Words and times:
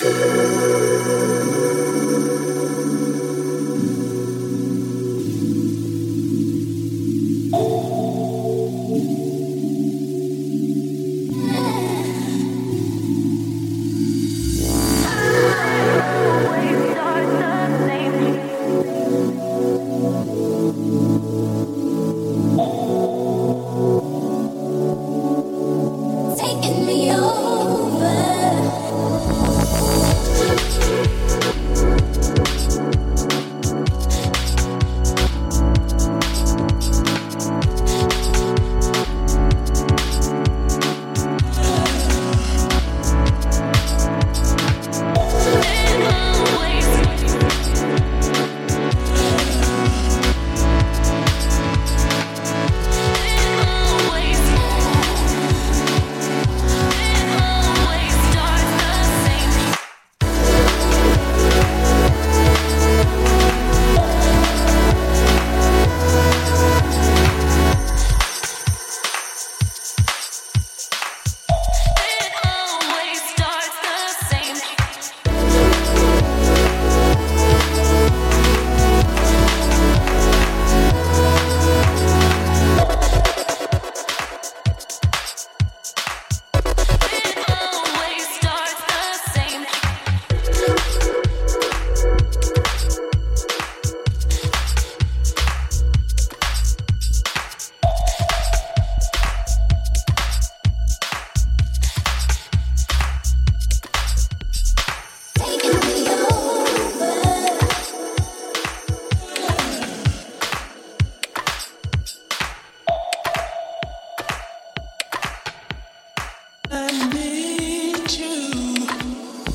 Taking 0.00 0.39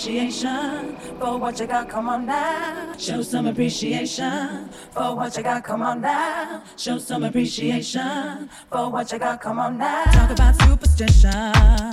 appreciation 0.08 0.96
for 1.20 1.38
what 1.38 1.60
you 1.60 1.66
got. 1.66 1.88
Come 1.88 2.08
on 2.08 2.24
now. 2.24 2.94
Show 2.96 3.22
some 3.22 3.46
appreciation 3.46 4.70
for 4.90 5.14
what 5.14 5.36
you 5.36 5.42
got. 5.42 5.64
Come 5.64 5.82
on 5.82 6.00
now. 6.00 6.62
Show 6.76 6.98
some 6.98 7.24
appreciation 7.24 8.48
for 8.70 8.90
what 8.90 9.12
you 9.12 9.18
got. 9.18 9.40
Come 9.40 9.58
on 9.58 9.76
now. 9.76 10.04
Talk 10.04 10.30
about 10.30 10.60
superstition. 10.62 11.87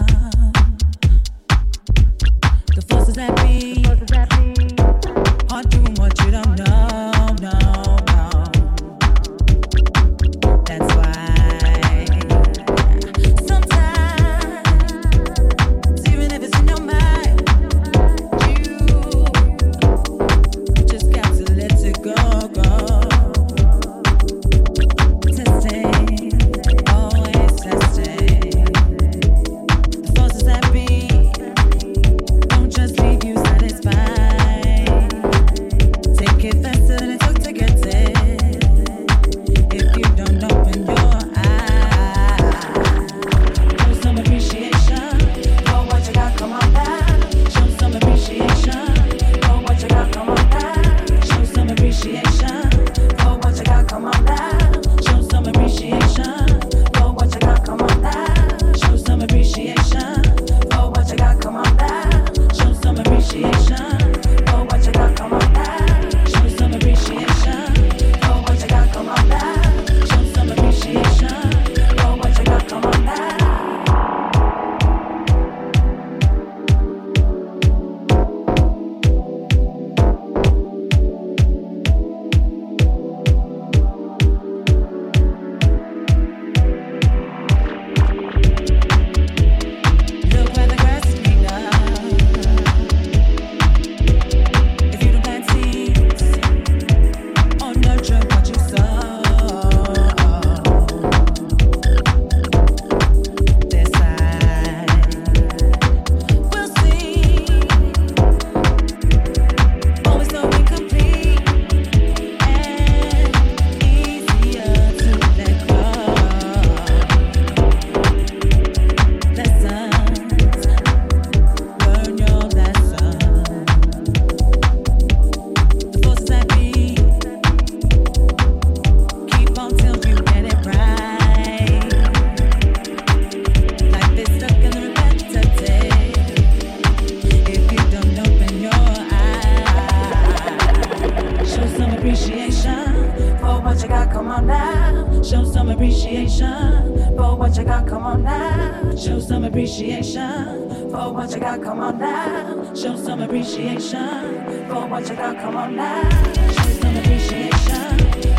come 155.56 155.70
on 155.70 155.76
now. 155.78 156.52
She's 156.52 156.84
an 156.84 156.98
appreciation. 156.98 157.98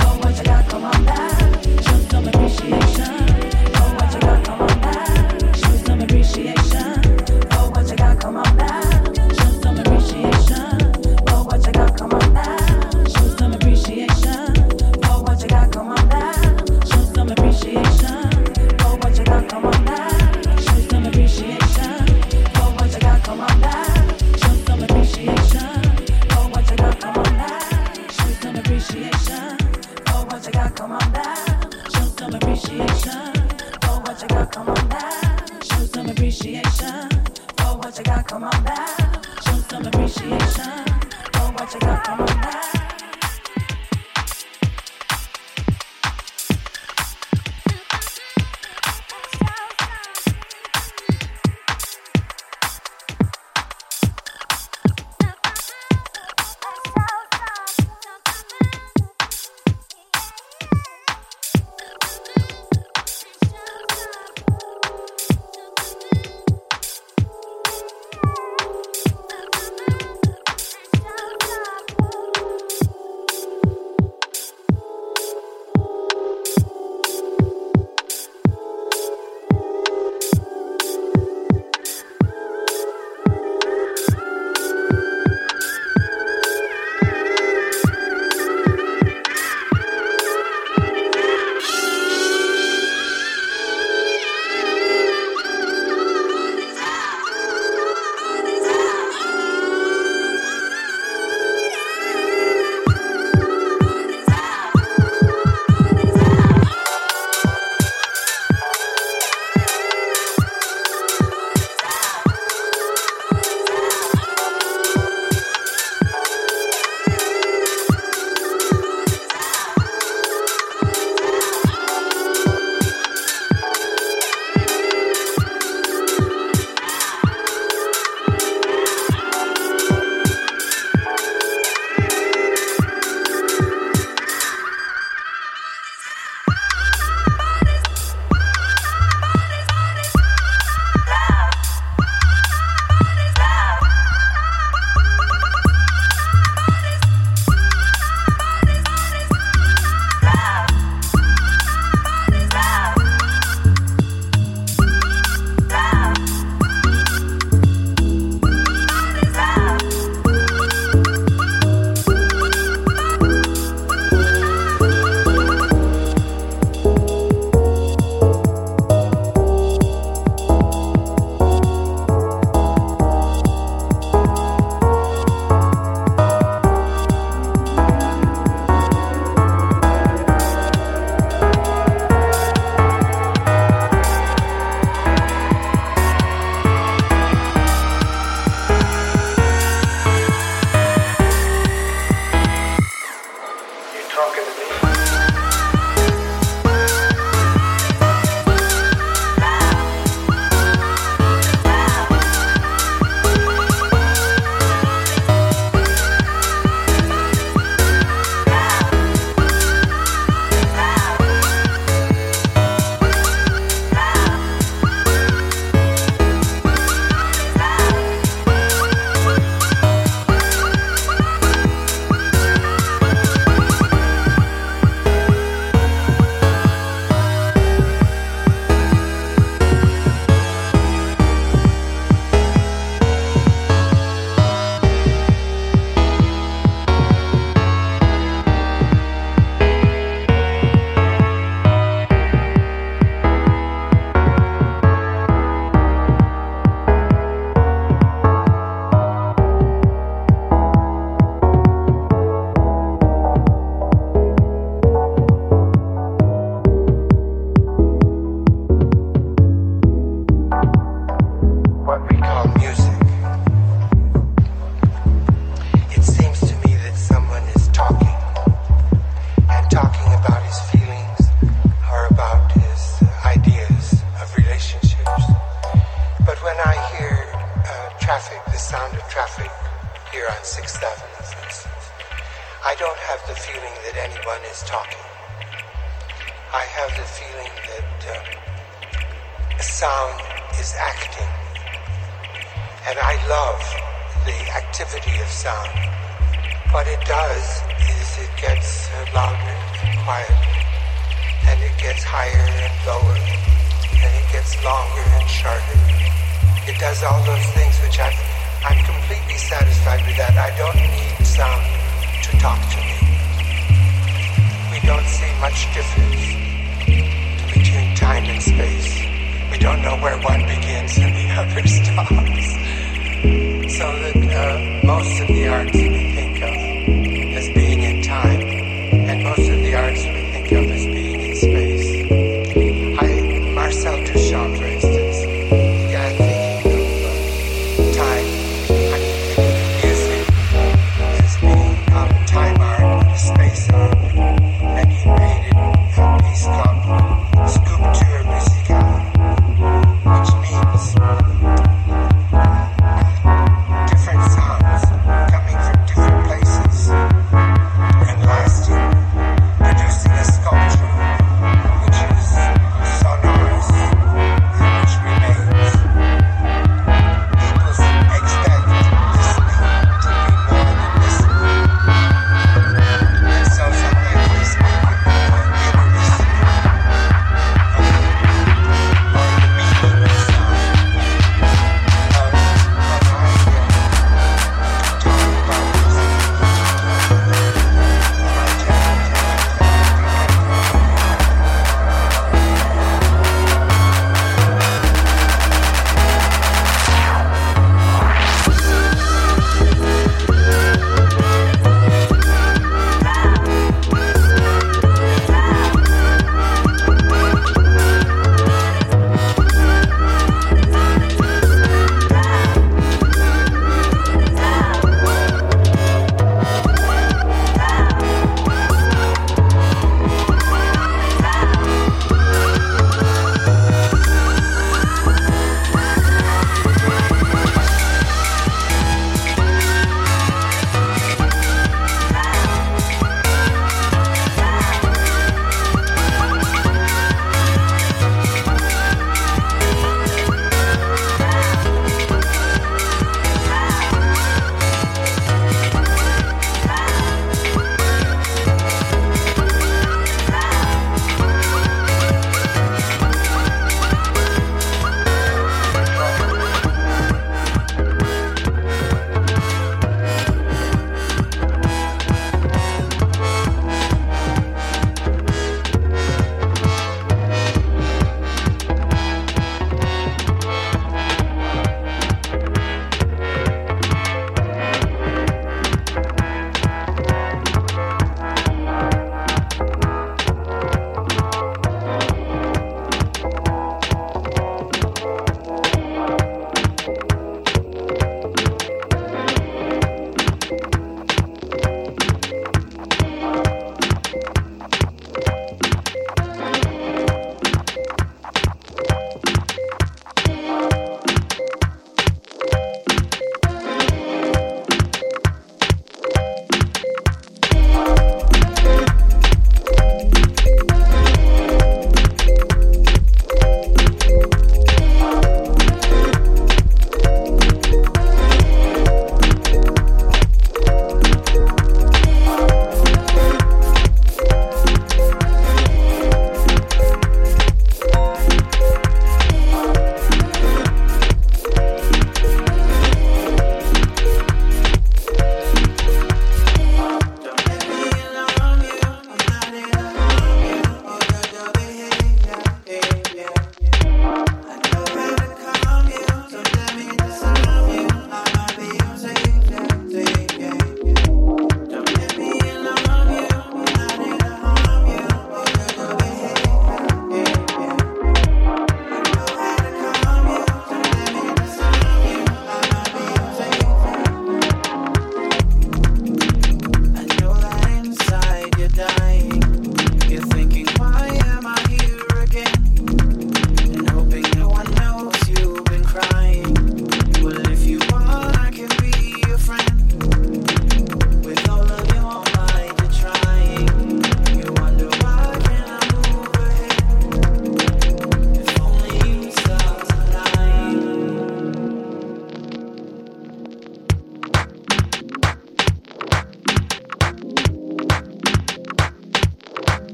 Oh, 0.00 0.18
what 0.20 0.36
you 0.36 0.44
got, 0.44 0.68
come 0.68 0.84
on 0.84 1.04
now. 1.06 1.27